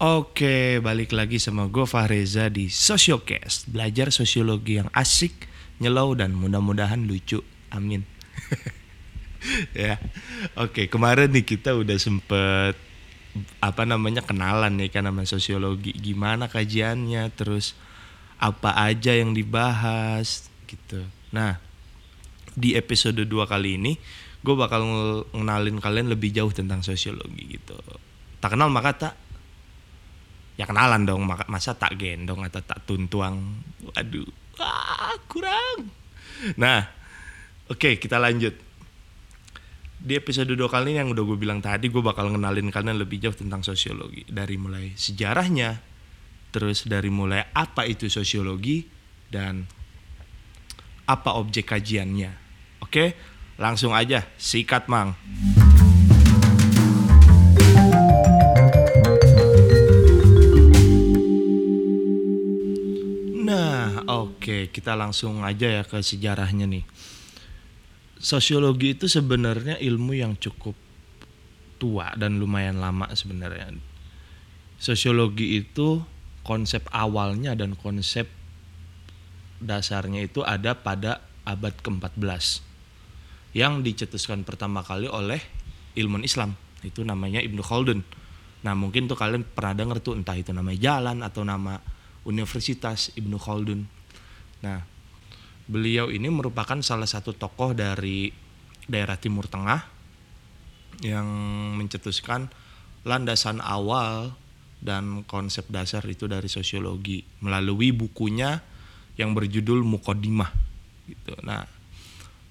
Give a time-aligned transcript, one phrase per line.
[0.00, 5.44] Oke, balik lagi sama gue Fahreza di Sosiocast Belajar sosiologi yang asik,
[5.76, 7.44] nyelau, dan mudah-mudahan lucu.
[7.68, 8.08] Amin.
[9.72, 9.96] Ya,
[10.52, 12.76] oke kemarin nih kita udah sempet
[13.56, 15.96] apa namanya kenalan nih kan nama sosiologi.
[15.96, 17.72] Gimana kajiannya, terus
[18.36, 20.52] apa aja yang dibahas?
[20.68, 21.08] Gitu.
[21.32, 21.56] Nah,
[22.52, 23.96] di episode 2 kali ini
[24.44, 24.84] gue bakal
[25.32, 27.80] ngenalin kalian lebih jauh tentang sosiologi gitu.
[28.44, 29.14] Tak kenal maka tak
[30.60, 33.64] ya kenalan dong masa tak gendong atau tak tuntuang?
[33.96, 34.28] Aduh
[34.60, 35.88] ah, kurang.
[36.60, 36.84] Nah
[37.72, 38.52] oke okay, kita lanjut.
[40.00, 43.20] Di episode dua kali ini yang udah gue bilang tadi gue bakal ngenalin kalian lebih
[43.24, 44.28] jauh tentang sosiologi.
[44.28, 45.80] Dari mulai sejarahnya
[46.52, 48.84] terus dari mulai apa itu sosiologi
[49.32, 49.64] dan
[51.08, 52.32] apa objek kajiannya.
[52.84, 53.16] Oke
[53.56, 54.28] langsung aja.
[54.36, 55.16] Sikat mang
[64.40, 66.80] Oke, kita langsung aja ya ke sejarahnya nih.
[68.16, 70.72] Sosiologi itu sebenarnya ilmu yang cukup
[71.76, 73.76] tua dan lumayan lama sebenarnya.
[74.80, 76.00] Sosiologi itu
[76.40, 78.32] konsep awalnya dan konsep
[79.60, 82.64] dasarnya itu ada pada abad ke-14
[83.52, 85.44] yang dicetuskan pertama kali oleh
[86.00, 88.00] ilmuwan Islam itu namanya Ibnu Khaldun.
[88.64, 91.76] Nah mungkin tuh kalian pernah dengar tuh entah itu nama jalan atau nama
[92.24, 93.99] Universitas Ibnu Khaldun
[94.60, 94.84] Nah,
[95.70, 98.32] beliau ini merupakan salah satu tokoh dari
[98.90, 99.80] daerah Timur Tengah
[101.00, 101.26] yang
[101.80, 102.52] mencetuskan
[103.08, 104.36] landasan awal
[104.80, 108.60] dan konsep dasar itu dari sosiologi melalui bukunya
[109.16, 110.52] yang berjudul Mukodimah
[111.08, 111.36] gitu.
[111.44, 111.64] Nah,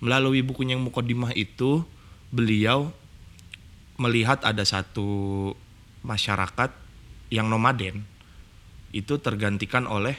[0.02, 1.86] melalui bukunya yang Mukodimah itu
[2.30, 2.94] beliau
[4.00, 5.52] melihat ada satu
[6.06, 6.72] masyarakat
[7.30, 8.06] yang nomaden
[8.96, 10.18] itu tergantikan oleh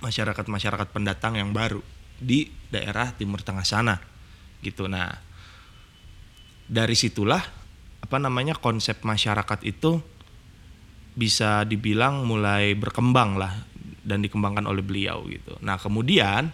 [0.00, 1.82] masyarakat-masyarakat pendatang yang baru
[2.16, 3.98] di daerah Timur Tengah sana
[4.62, 4.88] gitu.
[4.88, 5.10] Nah,
[6.70, 7.42] dari situlah
[8.02, 10.00] apa namanya konsep masyarakat itu
[11.12, 13.52] bisa dibilang mulai berkembang lah
[14.00, 15.60] dan dikembangkan oleh beliau gitu.
[15.60, 16.48] Nah, kemudian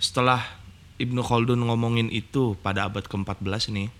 [0.00, 0.40] setelah
[0.96, 3.90] Ibnu Khaldun ngomongin itu pada abad ke-14 nih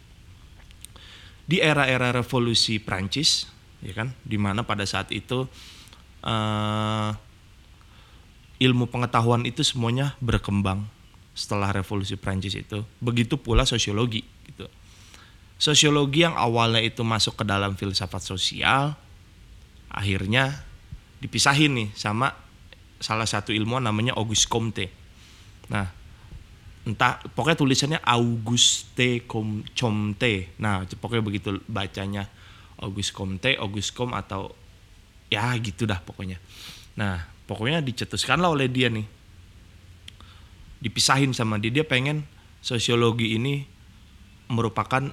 [1.43, 3.51] di era-era revolusi Prancis
[3.83, 5.45] ya kan di mana pada saat itu
[6.23, 7.11] uh,
[8.63, 10.87] ilmu pengetahuan itu semuanya berkembang
[11.35, 12.87] setelah revolusi Prancis itu.
[13.03, 14.71] Begitu pula sosiologi gitu.
[15.59, 18.95] Sosiologi yang awalnya itu masuk ke dalam filsafat sosial
[19.93, 20.65] akhirnya
[21.21, 22.35] dipisahin nih sama
[23.03, 24.87] salah satu ilmuwan namanya Auguste Comte.
[25.71, 25.87] Nah,
[26.83, 30.55] entah pokoknya tulisannya Auguste Comte.
[30.59, 32.27] Nah, pokoknya begitu bacanya
[32.83, 34.55] Auguste Comte, Auguste Com atau
[35.31, 36.43] ya gitu dah pokoknya.
[36.99, 39.07] Nah, pokoknya dicetuskan lah oleh dia nih.
[40.83, 42.27] Dipisahin sama dia dia pengen
[42.59, 43.63] sosiologi ini
[44.51, 45.11] merupakan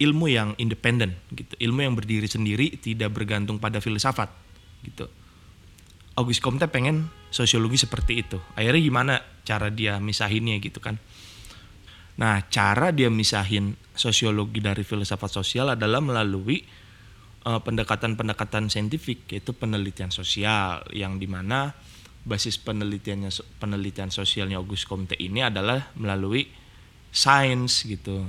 [0.00, 1.52] ilmu yang independen gitu.
[1.60, 4.32] Ilmu yang berdiri sendiri tidak bergantung pada filsafat
[4.86, 5.06] gitu.
[6.16, 8.38] Auguste Comte pengen sosiologi seperti itu.
[8.56, 9.14] Akhirnya gimana
[9.44, 10.98] cara dia misahinnya gitu kan?
[12.18, 16.60] Nah cara dia misahin sosiologi dari filsafat sosial adalah melalui
[17.46, 21.72] eh, pendekatan-pendekatan saintifik yaitu penelitian sosial yang di mana
[22.20, 26.44] basis penelitiannya penelitian sosialnya Auguste Comte ini adalah melalui
[27.08, 28.28] sains gitu.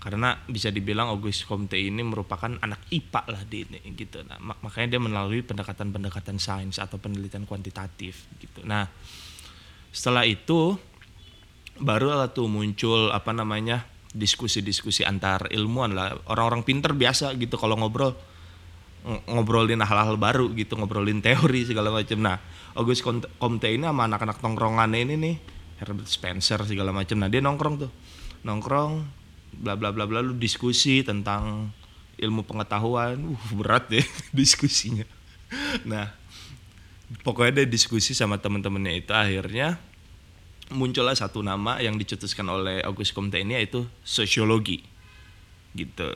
[0.00, 4.24] Karena bisa dibilang Auguste Comte ini merupakan anak IPA lah di ini gitu.
[4.24, 8.64] Nah mak makanya dia melalui pendekatan-pendekatan sains atau penelitian kuantitatif gitu.
[8.64, 8.88] Nah
[9.90, 10.78] setelah itu
[11.82, 16.18] baru tuh muncul apa namanya diskusi-diskusi antar ilmuwan lah.
[16.26, 18.14] Orang-orang pinter biasa gitu kalau ngobrol.
[19.06, 22.36] Ngobrolin hal-hal baru gitu ngobrolin teori segala macam nah
[22.76, 23.00] August
[23.40, 25.34] Comte ini sama anak-anak nongkrongan ini nih
[25.80, 27.90] Herbert Spencer segala macam nah dia nongkrong tuh.
[28.44, 28.92] Nongkrong
[29.56, 31.72] bla bla bla bla lu diskusi tentang
[32.20, 33.16] ilmu pengetahuan.
[33.24, 34.04] Uh berat deh
[34.36, 35.08] diskusinya.
[35.88, 36.12] Nah
[37.24, 39.12] pokoknya dia diskusi sama temen-temennya itu.
[39.16, 39.80] Akhirnya
[40.70, 44.82] muncullah satu nama yang dicetuskan oleh August Comte ini yaitu sosiologi.
[45.74, 46.10] Gitu.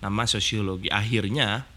[0.00, 0.88] Nama sosiologi.
[0.88, 1.68] Akhirnya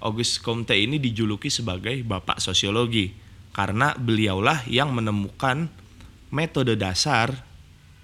[0.00, 3.16] August Comte ini dijuluki sebagai bapak sosiologi
[3.56, 5.72] karena beliaulah yang menemukan
[6.28, 7.32] metode dasar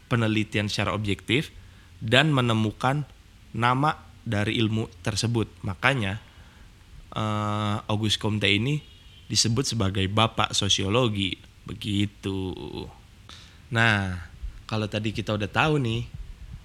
[0.08, 1.52] penelitian secara objektif
[2.00, 3.04] dan menemukan
[3.52, 5.48] nama dari ilmu tersebut.
[5.60, 6.20] Makanya
[7.12, 8.80] uh, August Comte ini
[9.28, 12.54] disebut sebagai bapak sosiologi Begitu.
[13.72, 14.18] Nah,
[14.66, 16.04] kalau tadi kita udah tahu nih,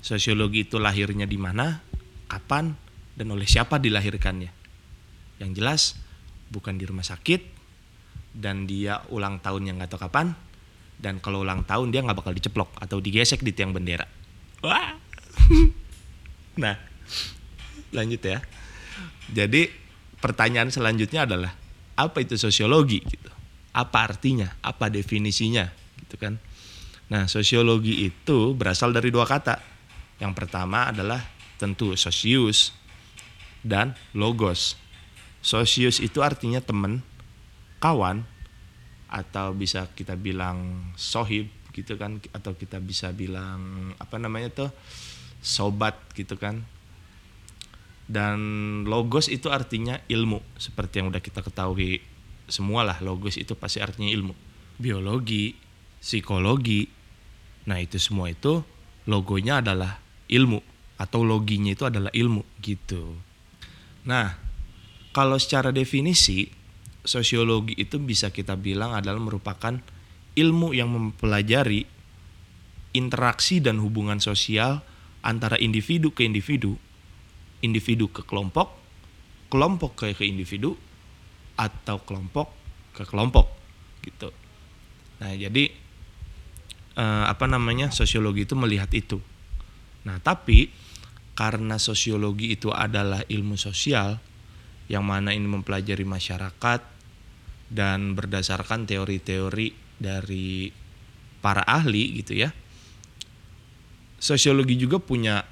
[0.02, 1.82] sosiologi itu lahirnya di mana,
[2.28, 2.74] kapan,
[3.18, 4.52] dan oleh siapa dilahirkannya.
[5.42, 5.82] Yang jelas
[6.50, 7.42] bukan di rumah sakit
[8.38, 10.38] dan dia ulang tahun yang nggak tahu kapan
[10.98, 14.06] dan kalau ulang tahun dia nggak bakal diceplok atau digesek di tiang bendera.
[14.66, 14.98] Wah.
[16.64, 16.78] nah,
[17.94, 18.42] lanjut ya.
[19.30, 19.70] Jadi
[20.18, 21.54] pertanyaan selanjutnya adalah
[21.98, 23.32] apa itu sosiologi gitu?
[23.78, 24.58] Apa artinya?
[24.66, 25.70] Apa definisinya?
[26.02, 26.42] Gitu kan?
[27.14, 29.62] Nah, sosiologi itu berasal dari dua kata.
[30.18, 31.22] Yang pertama adalah
[31.62, 32.74] tentu sosius
[33.62, 34.74] dan logos.
[35.46, 37.06] Sosius itu artinya teman,
[37.78, 38.26] kawan,
[39.08, 44.70] atau bisa kita bilang sohib gitu kan, atau kita bisa bilang apa namanya tuh
[45.40, 46.66] sobat gitu kan.
[48.10, 48.40] Dan
[48.90, 52.17] logos itu artinya ilmu, seperti yang udah kita ketahui
[52.48, 52.98] semua lah.
[53.04, 54.34] Logos itu pasti artinya ilmu,
[54.80, 55.54] biologi,
[56.02, 56.88] psikologi.
[57.68, 58.64] Nah itu semua itu
[59.08, 60.60] logonya adalah ilmu
[60.98, 63.16] atau loginya itu adalah ilmu gitu.
[64.08, 64.36] Nah
[65.14, 66.50] kalau secara definisi
[67.08, 69.80] sosiologi itu bisa kita bilang adalah merupakan
[70.36, 71.88] ilmu yang mempelajari
[72.94, 74.84] interaksi dan hubungan sosial
[75.26, 76.78] antara individu ke individu,
[77.62, 78.74] individu ke kelompok,
[79.50, 80.78] kelompok ke, ke individu,
[81.58, 82.54] atau kelompok
[82.94, 83.50] ke kelompok
[84.06, 84.30] gitu.
[85.20, 85.74] Nah jadi
[86.96, 89.18] eh, apa namanya sosiologi itu melihat itu.
[90.06, 90.70] Nah tapi
[91.38, 94.18] karena sosiologi itu adalah ilmu sosial
[94.88, 96.82] yang mana ini mempelajari masyarakat
[97.68, 100.72] dan berdasarkan teori-teori dari
[101.44, 102.50] para ahli gitu ya.
[104.18, 105.46] Sosiologi juga punya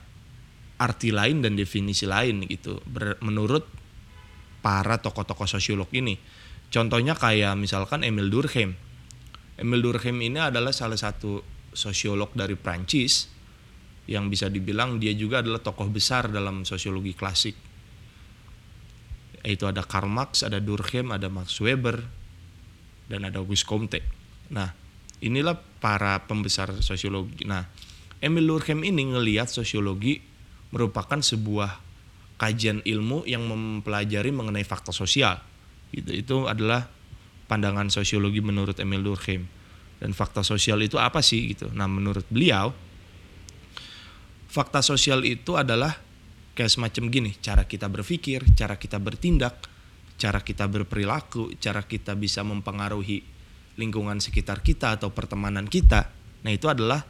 [0.75, 2.81] arti lain dan definisi lain gitu
[3.23, 3.63] menurut
[4.65, 6.17] para tokoh-tokoh sosiolog ini.
[6.73, 8.73] Contohnya kayak misalkan Emil Durkheim.
[9.61, 13.29] Emil Durkheim ini adalah salah satu sosiolog dari Prancis
[14.09, 17.53] yang bisa dibilang dia juga adalah tokoh besar dalam sosiologi klasik.
[19.45, 22.01] Itu ada Karl Marx, ada Durkheim, ada Max Weber,
[23.05, 24.01] dan ada Auguste Comte.
[24.49, 24.73] Nah,
[25.21, 27.45] inilah para pembesar sosiologi.
[27.45, 27.69] Nah,
[28.17, 30.25] Emil Durkheim ini ngelihat sosiologi
[30.73, 31.84] merupakan sebuah
[32.35, 35.39] kajian ilmu yang mempelajari mengenai fakta sosial.
[35.95, 36.87] Itu itu adalah
[37.47, 39.47] pandangan sosiologi menurut Emil Durkheim.
[39.95, 41.71] Dan fakta sosial itu apa sih gitu.
[41.71, 42.75] Nah, menurut beliau
[44.51, 45.95] fakta sosial itu adalah
[46.55, 49.67] kayak semacam gini, cara kita berpikir, cara kita bertindak,
[50.19, 53.23] cara kita berperilaku, cara kita bisa mempengaruhi
[53.79, 56.11] lingkungan sekitar kita atau pertemanan kita.
[56.43, 57.03] Nah, itu adalah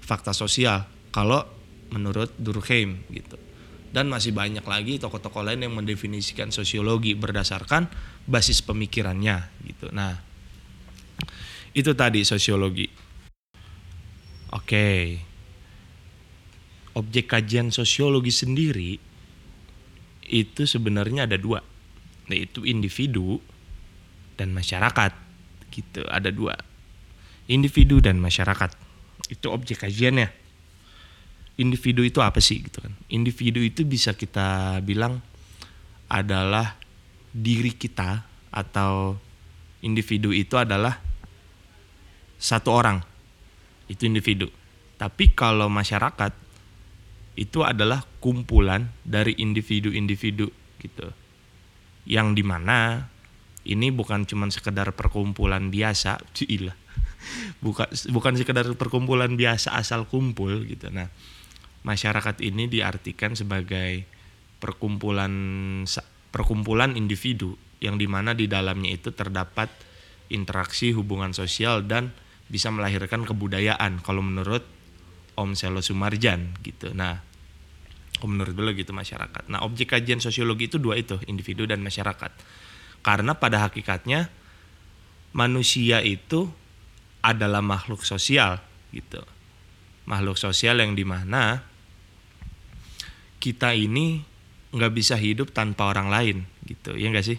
[0.00, 1.44] fakta sosial kalau
[1.92, 3.45] menurut Durkheim gitu
[3.90, 7.88] dan masih banyak lagi tokoh-tokoh lain yang mendefinisikan sosiologi berdasarkan
[8.26, 9.90] basis pemikirannya gitu.
[9.94, 10.18] Nah,
[11.76, 12.88] itu tadi sosiologi.
[14.54, 15.20] Oke.
[16.96, 18.96] Objek kajian sosiologi sendiri
[20.26, 21.60] itu sebenarnya ada dua,
[22.32, 23.44] yaitu individu
[24.40, 25.12] dan masyarakat.
[25.68, 26.56] Gitu, ada dua.
[27.52, 28.72] Individu dan masyarakat.
[29.28, 30.45] Itu objek kajiannya
[31.56, 32.92] individu itu apa sih gitu kan?
[33.08, 35.20] Individu itu bisa kita bilang
[36.06, 36.76] adalah
[37.32, 39.16] diri kita atau
[39.84, 41.00] individu itu adalah
[42.36, 43.00] satu orang.
[43.88, 44.52] Itu individu.
[44.96, 46.32] Tapi kalau masyarakat
[47.36, 50.48] itu adalah kumpulan dari individu-individu
[50.80, 51.06] gitu.
[52.08, 53.08] Yang di mana
[53.66, 56.76] ini bukan cuma sekedar perkumpulan biasa cilah
[57.58, 60.88] bukan bukan sekedar perkumpulan biasa asal kumpul gitu.
[60.94, 61.10] Nah
[61.86, 64.02] masyarakat ini diartikan sebagai
[64.58, 65.30] perkumpulan
[66.34, 69.70] perkumpulan individu yang di mana di dalamnya itu terdapat
[70.26, 72.10] interaksi hubungan sosial dan
[72.50, 74.66] bisa melahirkan kebudayaan kalau menurut
[75.38, 76.90] Om Selo Sumarjan gitu.
[76.96, 77.20] Nah,
[78.24, 79.52] om menurut beliau gitu masyarakat.
[79.52, 82.32] Nah, objek kajian sosiologi itu dua itu, individu dan masyarakat.
[83.04, 84.32] Karena pada hakikatnya
[85.36, 86.48] manusia itu
[87.20, 89.20] adalah makhluk sosial gitu.
[90.08, 91.60] Makhluk sosial yang di mana
[93.46, 94.18] kita ini
[94.74, 96.36] nggak bisa hidup tanpa orang lain
[96.66, 96.98] gitu.
[96.98, 97.38] Ya nggak sih?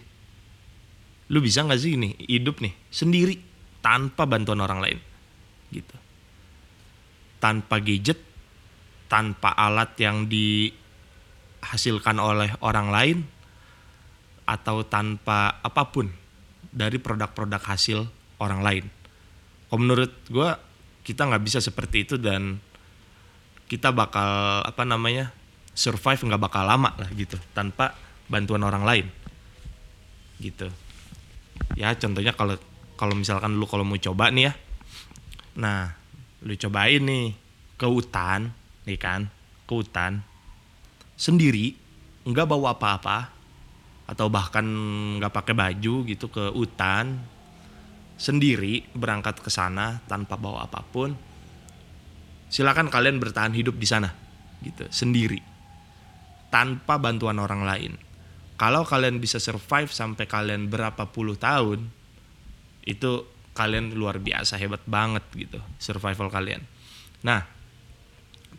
[1.27, 3.35] Lu bisa nggak sih nih hidup nih sendiri
[3.83, 4.99] tanpa bantuan orang lain
[5.75, 5.99] gitu?
[7.43, 8.23] Tanpa gadget
[9.11, 13.17] tanpa alat yang dihasilkan oleh orang lain
[14.47, 16.07] atau tanpa apa pun
[16.71, 18.07] dari produk-produk hasil
[18.39, 18.85] orang lain.
[19.67, 20.49] Kalau menurut gue
[21.03, 22.63] kita nggak bisa seperti itu dan
[23.67, 25.35] kita bakal apa namanya
[25.77, 27.93] survive nggak bakal lama lah gitu tanpa
[28.25, 29.05] bantuan orang lain.
[30.41, 30.65] Gitu.
[31.77, 32.57] Ya contohnya kalau
[32.97, 34.53] kalau misalkan lu kalau mau coba nih ya.
[35.61, 35.93] Nah
[36.41, 37.37] lu cobain nih
[37.77, 38.49] ke hutan
[38.89, 39.29] nih kan
[39.69, 40.25] ke hutan
[41.13, 41.77] sendiri
[42.25, 43.17] nggak bawa apa-apa
[44.09, 44.65] atau bahkan
[45.21, 47.21] nggak pakai baju gitu ke hutan
[48.17, 51.13] sendiri berangkat ke sana tanpa bawa apa pun
[52.49, 54.09] silakan kalian bertahan hidup di sana
[54.63, 55.56] gitu sendiri
[56.49, 57.93] tanpa bantuan orang lain.
[58.57, 61.93] Kalau kalian bisa survive sampai kalian berapa puluh tahun
[62.87, 66.65] itu kalian luar biasa hebat banget gitu survival kalian.
[67.21, 67.45] Nah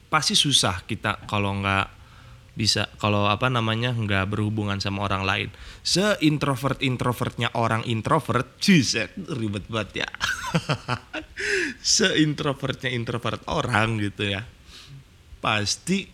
[0.09, 1.99] pasti susah kita kalau nggak
[2.59, 5.49] bisa kalau apa namanya nggak berhubungan sama orang lain.
[5.83, 10.09] Se introvert introvertnya orang introvert ciset ribet banget ya.
[11.83, 14.47] Se introvertnya introvert orang gitu ya
[15.39, 16.11] pasti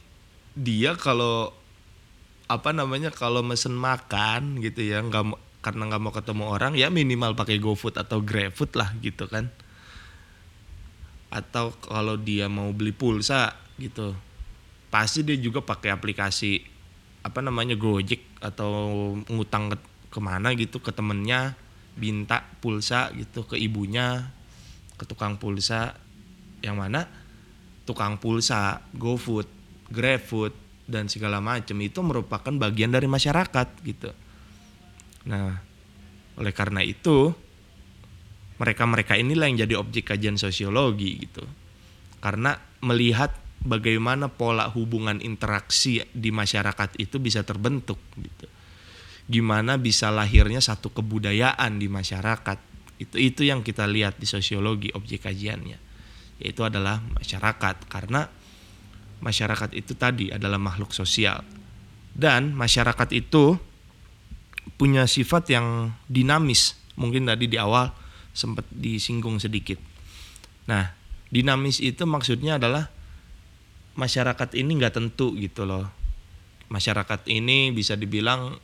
[0.55, 1.51] dia kalau
[2.45, 5.33] apa namanya kalau mesen makan gitu ya nggak
[5.65, 9.49] karena nggak mau ketemu orang ya minimal pakai GoFood atau GrabFood lah gitu kan.
[11.33, 14.13] Atau kalau dia mau beli pulsa gitu
[14.93, 16.63] pasti dia juga pakai aplikasi
[17.25, 18.71] apa namanya Gojek atau
[19.27, 19.77] ngutang ke
[20.15, 21.59] ke mana gitu ke temennya
[21.99, 24.31] minta pulsa gitu ke ibunya
[25.01, 25.97] ke tukang pulsa.
[26.61, 27.01] Yang mana?
[27.85, 29.49] Tukang pulsa GoFood,
[29.93, 34.11] GrabFood dan segala macam itu merupakan bagian dari masyarakat gitu.
[35.25, 35.57] Nah,
[36.37, 37.33] oleh karena itu
[38.61, 41.45] mereka-mereka inilah yang jadi objek kajian sosiologi gitu.
[42.21, 48.47] Karena melihat bagaimana pola hubungan interaksi di masyarakat itu bisa terbentuk gitu.
[49.25, 52.59] Gimana bisa lahirnya satu kebudayaan di masyarakat.
[53.01, 55.81] Itu itu yang kita lihat di sosiologi objek kajiannya.
[56.45, 58.29] Yaitu adalah masyarakat karena
[59.25, 61.41] masyarakat itu tadi adalah makhluk sosial.
[62.13, 63.57] Dan masyarakat itu
[64.77, 66.77] punya sifat yang dinamis.
[67.01, 67.91] Mungkin tadi di awal
[68.37, 69.81] sempat disinggung sedikit.
[70.69, 70.93] Nah,
[71.33, 72.93] dinamis itu maksudnya adalah
[73.99, 75.87] masyarakat ini nggak tentu gitu loh
[76.69, 78.59] masyarakat ini bisa dibilang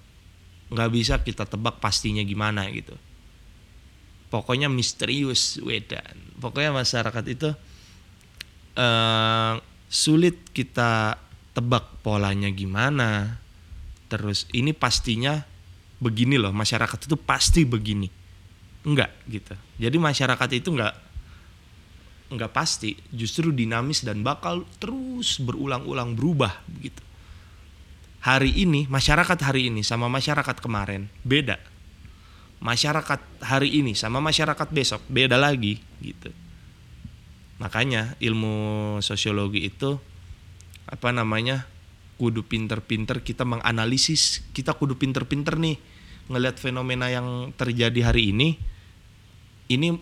[0.70, 2.94] nggak bisa kita tebak pastinya gimana gitu
[4.30, 7.50] pokoknya misterius wedan pokoknya masyarakat itu
[8.78, 9.54] uh,
[9.90, 11.18] sulit kita
[11.52, 13.42] tebak polanya gimana
[14.06, 15.42] terus ini pastinya
[15.98, 18.06] begini loh masyarakat itu pasti begini
[18.86, 20.94] enggak gitu jadi masyarakat itu enggak
[22.30, 27.02] nggak pasti, justru dinamis dan bakal terus berulang-ulang berubah begitu.
[28.22, 31.58] Hari ini masyarakat hari ini sama masyarakat kemarin beda.
[32.60, 36.30] Masyarakat hari ini sama masyarakat besok beda lagi gitu.
[37.60, 40.00] Makanya ilmu sosiologi itu
[40.88, 41.68] apa namanya?
[42.20, 45.80] kudu pinter-pinter kita menganalisis, kita kudu pinter-pinter nih
[46.28, 48.60] ngelihat fenomena yang terjadi hari ini.
[49.72, 49.96] Ini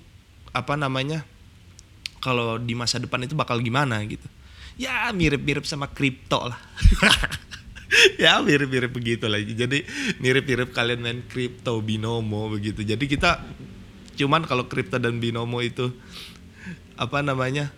[0.51, 1.23] apa namanya?
[2.19, 4.27] kalau di masa depan itu bakal gimana gitu
[4.79, 6.61] ya mirip-mirip sama kripto lah
[8.23, 9.83] ya mirip-mirip begitu lah jadi
[10.23, 13.43] mirip-mirip kalian main kripto binomo begitu jadi kita
[14.19, 15.95] cuman kalau kripto dan binomo itu
[16.99, 17.71] apa namanya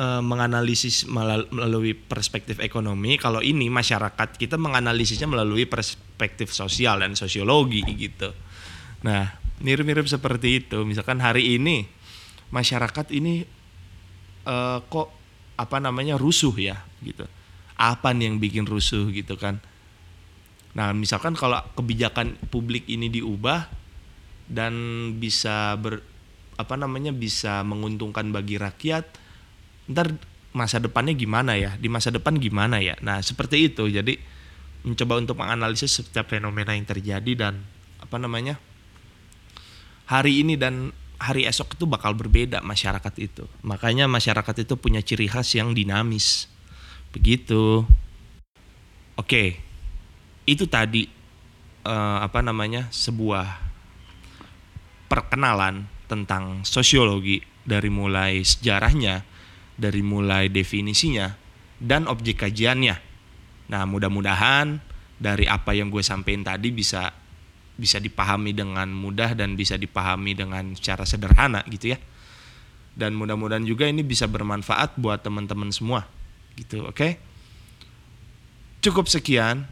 [0.00, 7.84] uh, menganalisis melalui perspektif ekonomi kalau ini masyarakat kita menganalisisnya melalui perspektif sosial dan sosiologi
[7.84, 8.32] gitu
[9.04, 11.84] nah mirip-mirip seperti itu misalkan hari ini
[12.48, 13.44] masyarakat ini
[14.48, 15.08] uh, kok
[15.54, 17.26] apa namanya rusuh ya gitu.
[17.74, 19.58] Apa nih yang bikin rusuh gitu kan?
[20.74, 23.70] Nah, misalkan kalau kebijakan publik ini diubah
[24.50, 24.74] dan
[25.18, 26.02] bisa ber
[26.54, 29.04] apa namanya bisa menguntungkan bagi rakyat,
[29.90, 30.14] ntar
[30.54, 31.74] masa depannya gimana ya?
[31.76, 32.94] Di masa depan gimana ya?
[33.02, 33.90] Nah, seperti itu.
[33.90, 34.16] Jadi
[34.86, 37.64] mencoba untuk menganalisis setiap fenomena yang terjadi dan
[37.98, 38.60] apa namanya?
[40.04, 43.48] hari ini dan hari esok itu bakal berbeda masyarakat itu.
[43.64, 46.52] Makanya masyarakat itu punya ciri khas yang dinamis.
[47.16, 47.88] Begitu.
[49.16, 49.64] Oke.
[50.44, 51.08] Itu tadi
[51.88, 52.92] uh, apa namanya?
[52.92, 53.64] sebuah
[55.08, 59.24] perkenalan tentang sosiologi dari mulai sejarahnya,
[59.74, 61.32] dari mulai definisinya
[61.80, 62.96] dan objek kajiannya.
[63.72, 64.78] Nah, mudah-mudahan
[65.16, 67.12] dari apa yang gue sampaikan tadi bisa
[67.74, 71.98] bisa dipahami dengan mudah dan bisa dipahami dengan cara sederhana gitu ya.
[72.94, 76.06] Dan mudah-mudahan juga ini bisa bermanfaat buat teman-teman semua.
[76.54, 76.94] Gitu, oke?
[76.94, 77.12] Okay?
[78.78, 79.66] Cukup sekian.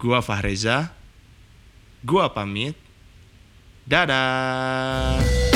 [0.00, 0.96] Gua Fahreza.
[2.00, 2.72] Gua pamit.
[3.90, 5.49] Dadah.